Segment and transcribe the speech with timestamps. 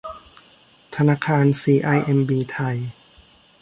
[0.95, 2.77] ธนาคารซีไอเอ็มบีไทย